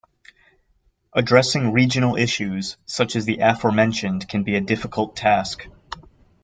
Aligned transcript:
Addressing 1.13 1.73
regional 1.73 2.15
issues 2.15 2.75
such 2.87 3.15
as 3.15 3.25
the 3.25 3.37
aforementioned, 3.37 4.27
can 4.27 4.41
be 4.43 4.55
a 4.55 4.59
difficult 4.59 5.15
task. 5.15 5.67